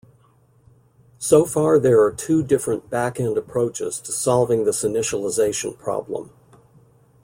[1.19, 6.31] So far there are two different backend approaches to solving this initialization problem.